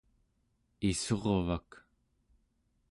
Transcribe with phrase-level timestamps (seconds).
[0.89, 1.69] issurvak